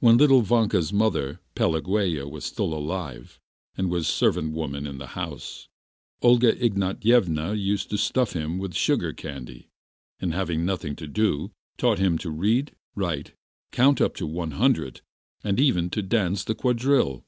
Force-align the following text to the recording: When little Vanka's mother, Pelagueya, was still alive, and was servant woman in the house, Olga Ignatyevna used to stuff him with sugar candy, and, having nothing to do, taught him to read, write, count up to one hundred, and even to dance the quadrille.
When 0.00 0.18
little 0.18 0.42
Vanka's 0.42 0.92
mother, 0.92 1.40
Pelagueya, 1.54 2.28
was 2.28 2.44
still 2.44 2.74
alive, 2.74 3.40
and 3.78 3.88
was 3.90 4.06
servant 4.06 4.52
woman 4.52 4.86
in 4.86 4.98
the 4.98 5.06
house, 5.16 5.68
Olga 6.20 6.52
Ignatyevna 6.56 7.54
used 7.58 7.88
to 7.88 7.96
stuff 7.96 8.34
him 8.34 8.58
with 8.58 8.74
sugar 8.74 9.14
candy, 9.14 9.70
and, 10.20 10.34
having 10.34 10.66
nothing 10.66 10.96
to 10.96 11.06
do, 11.08 11.50
taught 11.78 11.98
him 11.98 12.18
to 12.18 12.28
read, 12.30 12.76
write, 12.94 13.32
count 13.72 14.02
up 14.02 14.14
to 14.16 14.26
one 14.26 14.50
hundred, 14.50 15.00
and 15.42 15.58
even 15.58 15.88
to 15.88 16.02
dance 16.02 16.44
the 16.44 16.54
quadrille. 16.54 17.24